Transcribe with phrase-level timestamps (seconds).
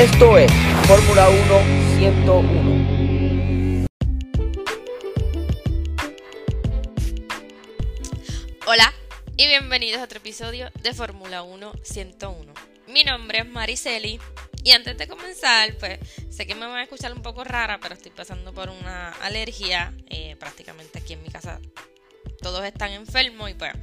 [0.00, 0.50] Esto es
[0.86, 3.86] Fórmula 1 101.
[8.66, 8.94] Hola
[9.36, 12.54] y bienvenidos a otro episodio de Fórmula 1 101.
[12.88, 14.18] Mi nombre es Mariceli
[14.64, 15.98] y antes de comenzar, pues
[16.30, 19.92] sé que me van a escuchar un poco rara, pero estoy pasando por una alergia.
[20.08, 21.60] Eh, prácticamente aquí en mi casa
[22.40, 23.74] todos están enfermos y pues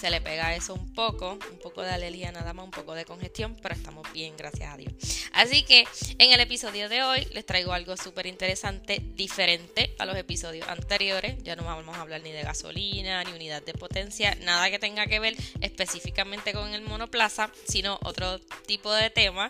[0.00, 3.04] se le pega eso un poco, un poco de alergia nada más, un poco de
[3.04, 4.94] congestión, pero estamos bien, gracias a Dios.
[5.32, 5.84] Así que
[6.18, 11.42] en el episodio de hoy les traigo algo súper interesante, diferente a los episodios anteriores.
[11.42, 15.06] Ya no vamos a hablar ni de gasolina, ni unidad de potencia, nada que tenga
[15.06, 19.48] que ver específicamente con el monoplaza, sino otro tipo de tema.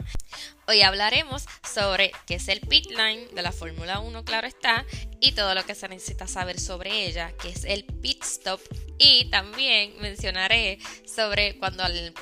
[0.71, 4.87] Hoy hablaremos sobre qué es el pit line de la Fórmula 1, claro está,
[5.19, 8.61] y todo lo que se necesita saber sobre ella, que es el pit stop
[8.97, 10.79] y también mencionaré
[11.13, 12.15] sobre cuando al,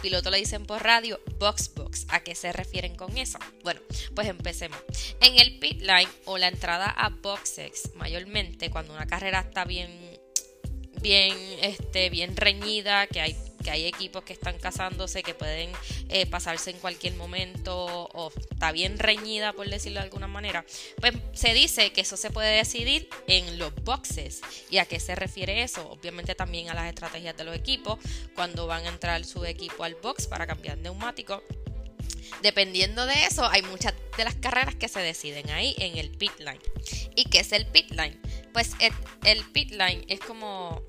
[0.00, 2.06] piloto le dicen por radio box box.
[2.08, 3.38] ¿A qué se refieren con eso?
[3.64, 3.82] Bueno,
[4.14, 4.78] pues empecemos.
[5.20, 10.09] En el pit line o la entrada a boxes, mayormente cuando una carrera está bien,
[11.00, 15.70] bien, este, bien reñida, que hay que hay equipos que están casándose, que pueden
[16.08, 20.64] eh, pasarse en cualquier momento o está bien reñida, por decirlo de alguna manera,
[21.00, 24.40] pues se dice que eso se puede decidir en los boxes.
[24.70, 25.88] ¿Y a qué se refiere eso?
[25.90, 27.98] Obviamente también a las estrategias de los equipos,
[28.34, 31.42] cuando van a entrar su equipo al box para cambiar neumático.
[32.42, 36.32] Dependiendo de eso, hay muchas de las carreras que se deciden ahí en el pit
[36.38, 36.60] line.
[37.14, 38.18] ¿Y qué es el pit line?
[38.52, 38.92] Pues el,
[39.24, 40.84] el pit line es como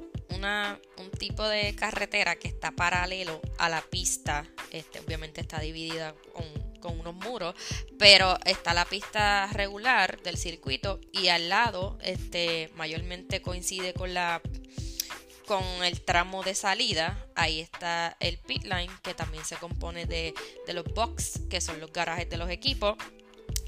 [0.98, 4.48] un tipo de carretera que está paralelo a la pista.
[4.72, 6.46] Este, obviamente está dividida con,
[6.80, 7.56] con unos muros,
[8.00, 14.42] pero está la pista regular del circuito y al lado este, mayormente coincide con la
[15.48, 20.34] con el tramo de salida, ahí está el pit line, que también se compone de,
[20.66, 22.96] de los box, que son los garajes de los equipos,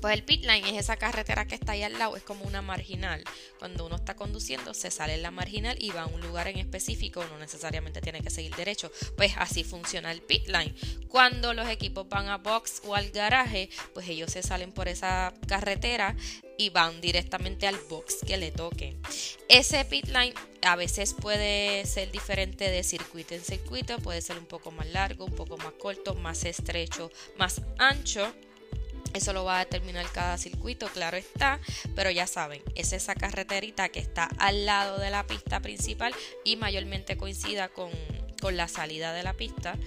[0.03, 2.61] pues el pit line es esa carretera que está ahí al lado, es como una
[2.61, 3.23] marginal.
[3.57, 6.57] Cuando uno está conduciendo, se sale en la marginal y va a un lugar en
[6.57, 8.91] específico, no necesariamente tiene que seguir derecho.
[9.15, 10.75] Pues así funciona el pit line.
[11.07, 15.33] Cuando los equipos van a box o al garaje, pues ellos se salen por esa
[15.47, 16.17] carretera
[16.57, 18.97] y van directamente al box que le toque.
[19.47, 20.33] Ese pit line
[20.63, 25.23] a veces puede ser diferente de circuito en circuito, puede ser un poco más largo,
[25.23, 28.33] un poco más corto, más estrecho, más ancho.
[29.13, 31.59] Eso lo va a determinar cada circuito, claro está,
[31.95, 36.13] pero ya saben, es esa carreterita que está al lado de la pista principal
[36.43, 37.91] y mayormente coincida con,
[38.51, 39.77] la salida de la pista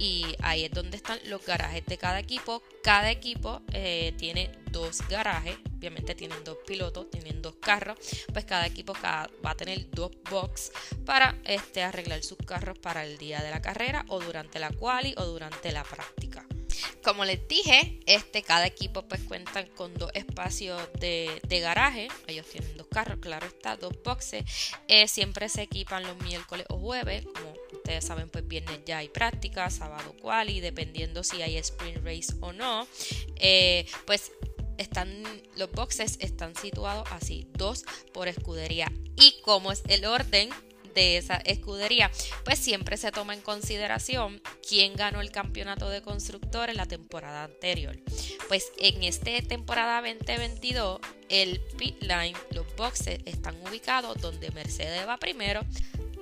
[0.00, 2.60] y ahí es donde están los garajes de cada equipo.
[2.82, 7.98] Cada equipo eh, tiene dos garajes, obviamente tienen dos pilotos, tienen dos carros,
[8.32, 10.72] pues cada equipo va a tener dos box
[11.06, 15.14] para este, arreglar sus carros para el día de la carrera o durante la quali
[15.16, 16.44] o durante la práctica.
[17.02, 22.08] Como les dije, este, cada equipo pues cuentan con dos espacios de, garaje.
[22.26, 24.44] Ellos tienen dos carros, claro está, dos boxes.
[24.88, 27.24] Eh, siempre se equipan los miércoles o jueves.
[27.24, 32.04] Como ustedes saben, pues viernes ya hay práctica, sábado cual y dependiendo si hay sprint
[32.04, 32.86] race o no.
[33.36, 34.32] Eh, pues
[34.78, 35.22] están
[35.56, 38.90] los boxes están situados así, dos por escudería.
[39.16, 40.50] Y como es el orden
[40.94, 42.10] de esa escudería,
[42.44, 47.98] pues siempre se toma en consideración quién ganó el campeonato de constructores la temporada anterior.
[48.48, 55.18] Pues en esta temporada 2022, el pit line, los boxes están ubicados donde Mercedes va
[55.18, 55.60] primero,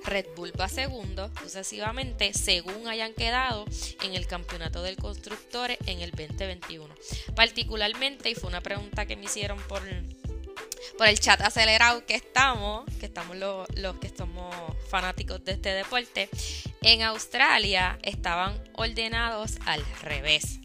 [0.04, 3.64] Red Bull va segundo, sucesivamente, según hayan quedado
[4.02, 6.94] en el campeonato del constructores en el 2021.
[7.34, 9.82] Particularmente, y fue una pregunta que me hicieron por
[10.96, 13.66] por el chat acelerado que estamos, que estamos los,
[13.98, 14.54] que somos
[14.88, 16.28] fanáticos de este deporte,
[16.82, 20.60] en Australia estaban ordenados al revés.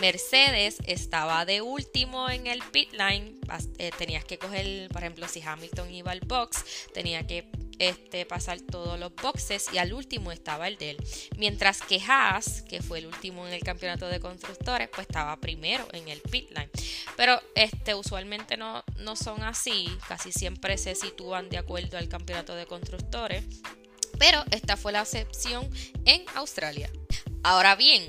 [0.00, 3.34] Mercedes estaba de último en el pit line.
[3.78, 6.64] Eh, tenías que coger, por ejemplo, si Hamilton iba al box,
[6.94, 10.96] tenía que este, pasar todos los boxes y al último estaba el de él.
[11.36, 15.86] Mientras que Haas, que fue el último en el campeonato de constructores, pues estaba primero
[15.92, 16.70] en el pit line.
[17.16, 22.54] Pero este, usualmente no, no son así, casi siempre se sitúan de acuerdo al campeonato
[22.54, 23.44] de constructores.
[24.18, 25.68] Pero esta fue la excepción
[26.04, 26.90] en Australia.
[27.42, 28.02] Ahora bien,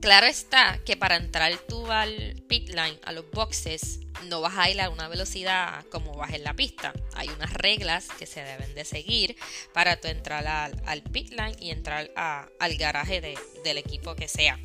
[0.00, 4.70] claro está que para entrar tú al pit line, a los boxes, no vas a
[4.70, 6.92] ir a una velocidad como vas en la pista.
[7.14, 9.36] Hay unas reglas que se deben de seguir
[9.72, 13.20] para tú entrar al, pit line y entrar al garaje
[13.64, 14.58] del equipo que sea.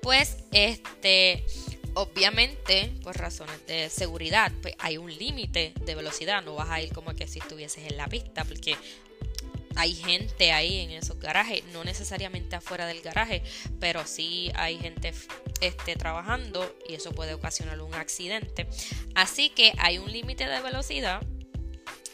[0.00, 1.44] Pues este
[1.94, 6.90] obviamente por razones de seguridad pues hay un límite de velocidad no vas a ir
[6.94, 8.78] como que si estuvieses en la pista porque
[9.76, 13.42] hay gente ahí en esos garajes, no necesariamente afuera del garaje,
[13.80, 15.12] pero sí hay gente
[15.62, 18.66] este, trabajando y eso puede ocasionar un accidente.
[19.14, 21.22] Así que hay un límite de velocidad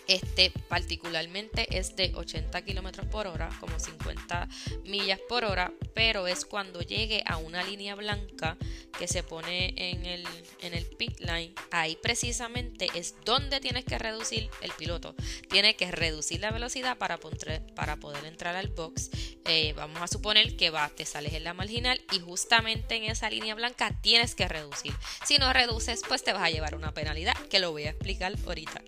[0.09, 4.49] este particularmente es de 80 kilómetros por hora, como 50
[4.85, 8.57] millas por hora, pero es cuando llegue a una línea blanca
[8.99, 10.27] que se pone en el,
[10.61, 11.55] en el pit line.
[11.71, 15.15] Ahí precisamente es donde tienes que reducir el piloto.
[15.51, 17.19] Tiene que reducir la velocidad para,
[17.77, 19.11] para poder entrar al box.
[19.45, 23.31] Eh, vamos a suponer que va, te sales en la marginal y justamente en esa
[23.31, 24.95] línea blanca tienes que reducir.
[25.27, 28.35] Si no reduces, pues te vas a llevar una penalidad, que lo voy a explicar
[28.47, 28.83] ahorita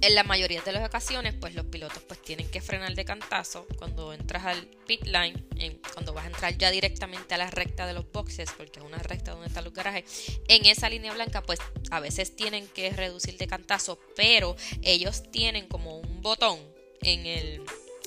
[0.00, 3.66] en la mayoría de las ocasiones, pues los pilotos pues tienen que frenar de cantazo
[3.78, 5.44] cuando entras al pit line,
[5.92, 8.98] cuando vas a entrar ya directamente a la recta de los boxes, porque es una
[8.98, 10.04] recta donde están los garajes,
[10.48, 11.58] en esa línea blanca pues
[11.90, 16.58] a veces tienen que reducir de cantazo, pero ellos tienen como un botón
[17.02, 17.62] en el,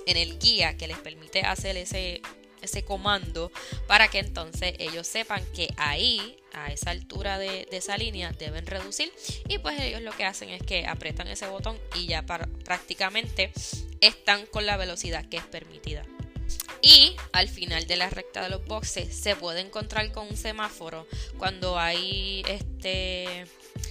[0.05, 2.21] en el guía que les permite hacer ese
[2.61, 3.51] ese comando
[3.87, 9.11] para que entonces ellos sepan que ahí, a esa altura de, esa línea, deben reducir.
[9.47, 13.51] Y pues ellos lo que hacen es que apretan ese botón y ya prácticamente
[14.01, 16.05] están con la velocidad que es permitida.
[16.81, 21.07] Y al final de la recta de los boxes se puede encontrar con un semáforo
[21.37, 23.45] cuando hay este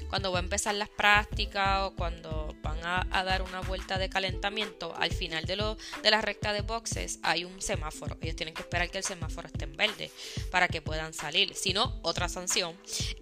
[0.09, 2.40] cuando va a empezar las prácticas o cuando
[2.85, 7.19] a, dar una vuelta de calentamiento, al final de, lo, de la recta de boxes
[7.23, 8.17] hay un semáforo.
[8.21, 10.11] Ellos tienen que esperar que el semáforo esté en verde
[10.51, 11.55] para que puedan salir.
[11.55, 12.77] Si no, otra sanción.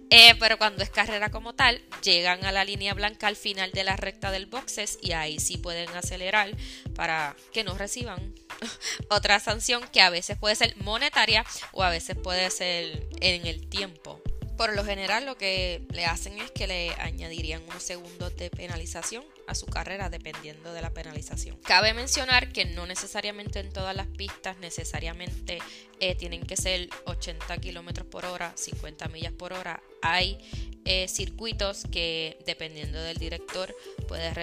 [0.09, 3.83] Eh, pero cuando es carrera como tal, llegan a la línea blanca al final de
[3.83, 6.49] la recta del boxes y ahí sí pueden acelerar
[6.95, 8.33] para que no reciban
[9.09, 13.67] otra sanción que a veces puede ser monetaria o a veces puede ser en el
[13.67, 14.21] tiempo.
[14.59, 19.23] Por lo general lo que le hacen es que le añadirían unos segundos de penalización
[19.47, 21.55] a su carrera dependiendo de la penalización.
[21.63, 25.59] Cabe mencionar que no necesariamente en todas las pistas necesariamente
[26.01, 29.81] eh, tienen que ser 80 kilómetros por hora, 50 millas por hora.
[30.01, 30.37] Hay
[30.83, 33.73] eh, circuitos que dependiendo del director
[34.09, 34.33] puede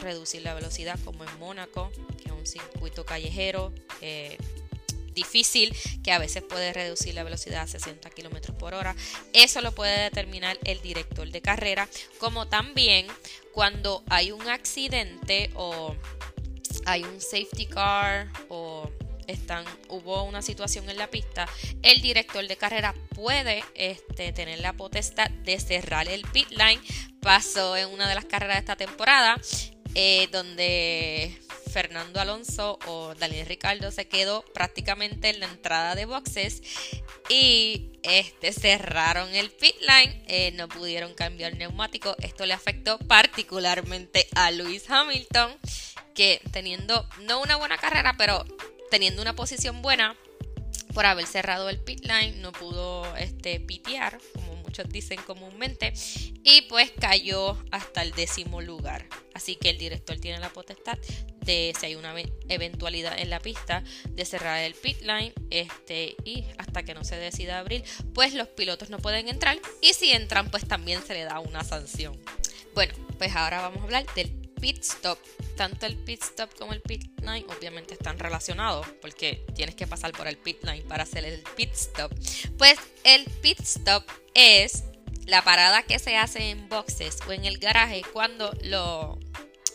[0.00, 1.90] reducir la velocidad como en Mónaco,
[2.22, 3.72] que es un circuito callejero.
[4.00, 4.38] Eh,
[5.14, 8.94] difícil que a veces puede reducir la velocidad a 60 km por hora.
[9.32, 11.88] Eso lo puede determinar el director de carrera,
[12.18, 13.06] como también
[13.52, 15.96] cuando hay un accidente o
[16.86, 18.90] hay un safety car o
[19.26, 21.48] están, hubo una situación en la pista,
[21.82, 26.80] el director de carrera puede este, tener la potestad de cerrar el pit line.
[27.20, 29.40] Pasó en una de las carreras de esta temporada,
[29.94, 31.38] eh, donde
[31.74, 36.62] Fernando Alonso o Daniel Ricardo se quedó prácticamente en la entrada de boxes
[37.28, 42.14] y este, cerraron el pit line, eh, no pudieron cambiar el neumático.
[42.22, 45.58] Esto le afectó particularmente a Lewis Hamilton,
[46.14, 48.44] que teniendo no una buena carrera, pero
[48.90, 50.16] teniendo una posición buena
[50.94, 54.20] por haber cerrado el pit line, no pudo este, pitear,
[54.74, 55.92] muchos dicen comúnmente,
[56.42, 59.06] y pues cayó hasta el décimo lugar.
[59.32, 60.98] Así que el director tiene la potestad
[61.44, 62.12] de si hay una
[62.48, 67.16] eventualidad en la pista de cerrar el pit line este y hasta que no se
[67.16, 67.84] decida abrir
[68.14, 71.62] pues los pilotos no pueden entrar y si entran pues también se le da una
[71.62, 72.18] sanción
[72.72, 75.18] bueno pues ahora vamos a hablar del pit stop
[75.58, 80.12] tanto el pit stop como el pit line obviamente están relacionados porque tienes que pasar
[80.12, 82.10] por el pit line para hacer el pit stop
[82.56, 84.84] pues el pit stop es
[85.26, 89.18] la parada que se hace en boxes o en el garaje cuando lo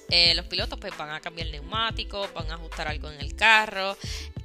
[0.10, 3.36] eh, los pilotos pues van a cambiar el neumático, van a ajustar algo en el
[3.36, 3.96] carro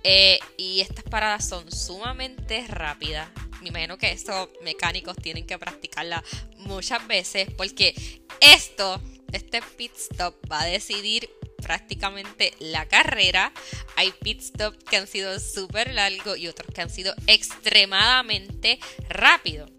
[0.02, 3.30] eh, y estas paradas son sumamente rápidas.
[3.62, 6.22] Me imagino que estos mecánicos tienen que practicarla
[6.58, 7.94] muchas veces porque
[8.42, 9.00] esto,
[9.34, 11.30] este pit stop va a decidir
[11.62, 13.52] prácticamente la carrera.
[13.96, 19.70] Hay pit stops que han sido súper largos y otros que han sido extremadamente rápidos.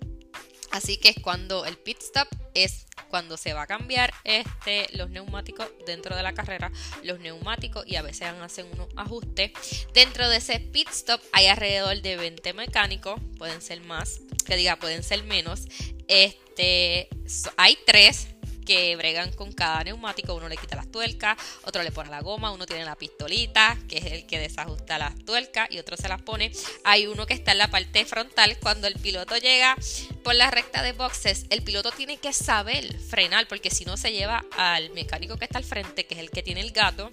[0.71, 5.09] Así que es cuando el pit stop es cuando se va a cambiar este, los
[5.09, 6.69] neumáticos dentro de la carrera,
[7.03, 9.51] los neumáticos y a veces hacen unos ajustes.
[9.93, 14.75] Dentro de ese pit stop hay alrededor de 20 mecánicos, pueden ser más, que diga,
[14.77, 15.61] pueden ser menos.
[16.09, 17.07] Este,
[17.55, 18.34] hay tres
[18.65, 20.33] que bregan con cada neumático.
[20.33, 23.97] Uno le quita las tuercas, otro le pone la goma, uno tiene la pistolita, que
[23.97, 26.51] es el que desajusta las tuercas, y otro se las pone.
[26.83, 28.57] Hay uno que está en la parte frontal.
[28.59, 29.75] Cuando el piloto llega
[30.23, 34.11] por la recta de boxes, el piloto tiene que saber frenar, porque si no se
[34.11, 37.11] lleva al mecánico que está al frente, que es el que tiene el gato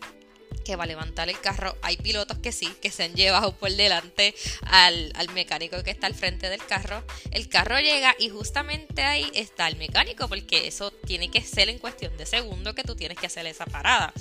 [0.62, 1.76] que va a levantar el carro.
[1.82, 6.14] Hay pilotos que sí, que se han llevado por delante al, mecánico que está al
[6.14, 7.04] frente del carro.
[7.30, 11.78] El carro llega y justamente ahí está el mecánico, porque eso tiene que ser en
[11.78, 14.12] cuestión de segundos que tú tienes que hacer esa parada.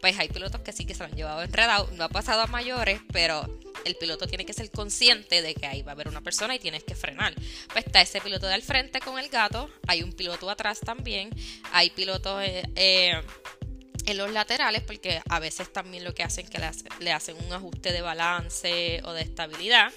[0.00, 1.88] Pues hay pilotos que sí que se han llevado enredado.
[1.92, 5.82] No ha pasado a mayores, pero el piloto tiene que ser consciente de que ahí
[5.82, 7.34] va a haber una persona y tienes que frenar.
[7.72, 11.30] Pues está ese piloto de al frente con el gato, hay un piloto atrás también,
[11.72, 12.42] hay pilotos...
[12.42, 13.22] Eh, eh,
[14.06, 16.58] en los laterales porque a veces también lo que hacen que
[17.00, 19.92] le, hacen un ajuste de balance o de estabilidad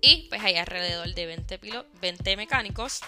[0.00, 1.60] y pues hay alrededor de 20,
[2.00, 3.00] 20 mecánicos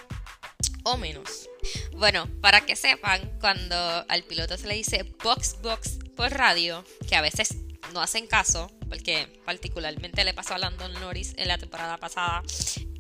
[0.85, 1.49] o menos.
[1.93, 3.77] Bueno, para que sepan, cuando
[4.09, 7.57] al piloto se le dice box box por radio, que a veces
[7.93, 12.43] no hacen caso, porque particularmente le pasó a Landon Norris en la temporada pasada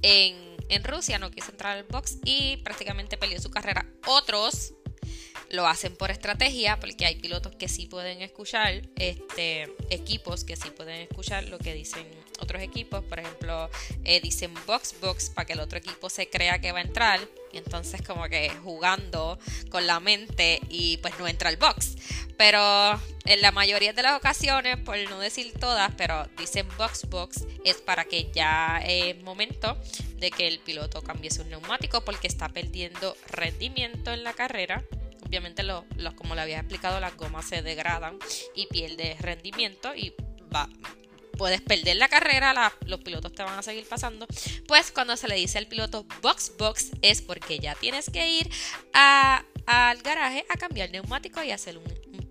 [0.02, 3.86] en, en Rusia, no quiso entrar al box y prácticamente perdió su carrera.
[4.06, 4.74] Otros
[5.50, 10.70] lo hacen por estrategia, porque hay pilotos que sí pueden escuchar, este, equipos que sí
[10.70, 12.06] pueden escuchar lo que dicen
[12.38, 13.04] otros equipos.
[13.04, 13.68] Por ejemplo,
[14.04, 17.20] eh, dicen box box para que el otro equipo se crea que va a entrar.
[17.52, 19.38] Y entonces como que jugando
[19.70, 21.96] con la mente y pues no entra al box.
[22.36, 27.44] Pero en la mayoría de las ocasiones, por no decir todas, pero dicen box box
[27.64, 29.76] es para que ya es momento
[30.18, 34.84] de que el piloto cambie su neumático porque está perdiendo rendimiento en la carrera
[35.30, 35.84] obviamente lo,
[36.16, 38.18] como le había explicado, las gomas se degradan
[38.56, 40.12] y pierde rendimiento y
[40.52, 40.68] va,
[41.38, 44.26] puedes perder la carrera, los pilotos te van a seguir pasando.
[44.66, 48.50] Pues cuando se le dice al piloto box box es porque ya tienes que ir
[48.92, 51.84] al garaje a cambiar neumático y hacer un,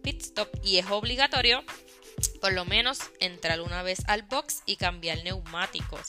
[0.04, 1.64] pit stop y es obligatorio
[2.42, 6.08] por lo menos entrar una vez al box y cambiar neumáticos.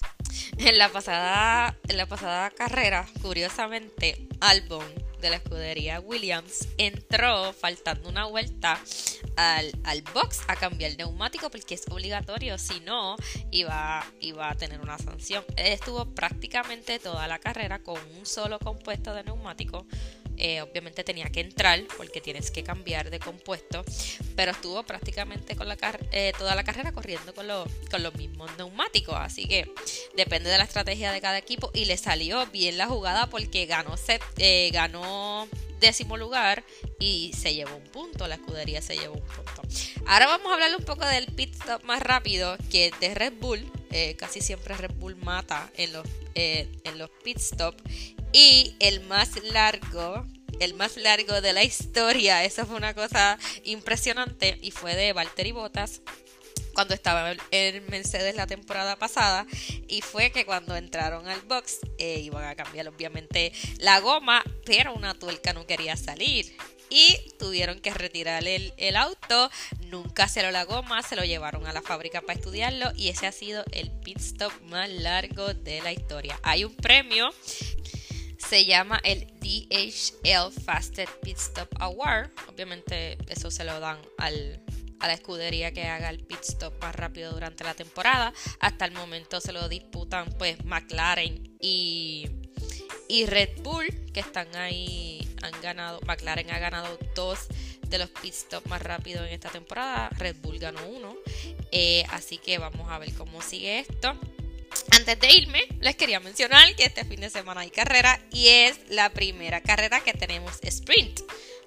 [0.59, 8.09] En la pasada, en la pasada carrera, curiosamente, Albon de la escudería Williams entró faltando
[8.09, 8.81] una vuelta
[9.37, 13.17] al, box a cambiar el neumático porque es obligatorio, si no
[13.50, 15.45] iba, iba a tener una sanción.
[15.57, 19.87] estuvo prácticamente toda la carrera con un solo compuesto de neumático
[20.42, 23.85] eh, obviamente tenía que entrar porque tienes que cambiar de compuesto,
[24.37, 25.76] pero estuvo prácticamente con la
[26.12, 27.47] eh, toda la carrera corriendo con,
[27.90, 29.70] con los mismos neumáticos, así que
[30.16, 33.94] depende de la estrategia de cada equipo y le salió bien la jugada porque ganó,
[34.38, 35.47] eh, ganó
[35.78, 36.64] décimo lugar
[36.99, 39.61] y se llevó un punto, la escudería se llevó un punto.
[40.06, 43.70] Ahora vamos a hablar un poco del pit stop más rápido que de Red Bull.
[44.16, 47.37] casi siempre Red Bull mata en los, en los pit
[48.32, 50.26] y el más largo,
[50.60, 55.52] el más largo de la historia, eso fue una cosa impresionante y fue de Valtteri
[55.52, 56.02] Bottas
[56.75, 59.46] cuando estaba en Mercedes la temporada pasada
[59.88, 64.94] y fue que cuando entraron al box eh, iban a cambiar obviamente la goma pero
[64.94, 66.56] una tuerca no quería salir
[66.90, 69.50] y tuvieron que retirar el, el, auto.
[69.87, 73.26] Nunca se lo la goma, se lo llevaron a la fábrica para estudiarlo y ese
[73.26, 76.38] ha sido el pit stop más largo de la historia.
[76.42, 77.32] Hay un premio
[78.50, 82.30] se llama el DHL Fasted Pit Stop Award.
[82.49, 84.61] Obviamente eso se lo dan al,
[84.99, 88.33] a la escudería que haga el pit stop más rápido durante la temporada.
[88.59, 92.28] Hasta el momento se lo disputan pues McLaren y,
[93.09, 95.28] y Red Bull que están ahí.
[95.42, 97.47] Han ganado, McLaren ha ganado dos
[97.87, 100.09] de los pit stops más rápidos en esta temporada.
[100.19, 101.14] Red Bull ganó uno.
[101.71, 104.19] Eh, así que vamos a ver cómo sigue esto.
[105.00, 108.78] Antes de irme, les quería mencionar que este fin de semana hay carrera y es
[108.90, 111.21] la primera carrera que tenemos sprint.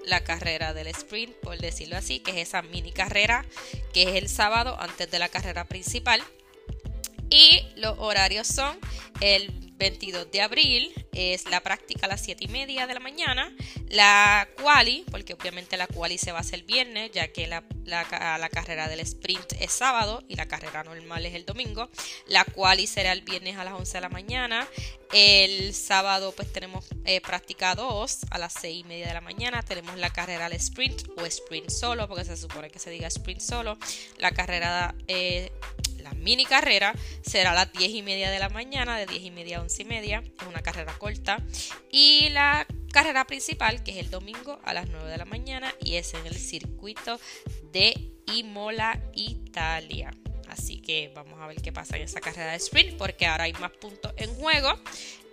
[0.06, 3.44] La carrera del sprint, por decirlo así, que es esa mini carrera
[3.92, 6.22] que es el sábado antes de la carrera principal.
[7.32, 8.78] Y los horarios son
[9.20, 13.54] el 22 de abril es la práctica a las 7 y media de la mañana.
[13.90, 18.50] La quali, porque obviamente la quali se va a hacer viernes, ya que la, la,
[18.50, 21.90] carrera del sprint es sábado y la carrera normal es el domingo.
[22.28, 24.66] La quali será el viernes a las 11 de la mañana.
[25.12, 29.64] El sábado pues tenemos eh, práctica 2 a las 6 y media de la mañana.
[29.64, 33.42] Tenemos la carrera al sprint o sprint solo, porque se supone que se diga sprint
[33.42, 33.78] solo.
[34.18, 35.52] La carrera eh,
[36.04, 39.32] la mini carrera será a las 10 y media de la mañana, de 10 y
[39.32, 40.24] media a 11 y media.
[40.40, 41.44] Es una carrera corta.
[41.92, 45.96] Y la carrera principal, que es el domingo a las 9 de la mañana, y
[45.96, 47.20] es en el circuito
[47.72, 47.94] de
[48.28, 50.12] Imola, Italia.
[50.48, 53.54] Así que vamos a ver qué pasa en esa carrera de sprint, porque ahora hay
[53.54, 54.74] más puntos en juego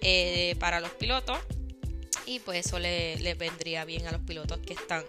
[0.01, 1.39] eh, para los pilotos
[2.27, 5.05] y pues eso le, vendría bien a los pilotos que están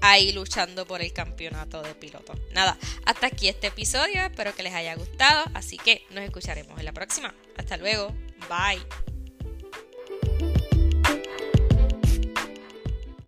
[0.00, 2.38] ahí luchando por el campeonato de pilotos.
[2.52, 6.84] Nada, hasta aquí este episodio, espero que les haya gustado, así que nos escucharemos en
[6.84, 7.34] la próxima.
[7.56, 8.14] Hasta luego,
[8.48, 9.13] bye.